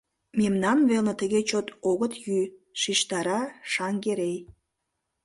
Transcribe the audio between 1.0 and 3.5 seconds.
тыге чот огыт йӱ,— шижтара